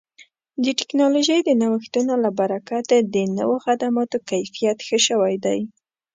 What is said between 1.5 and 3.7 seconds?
نوښتونو له برکته د نوو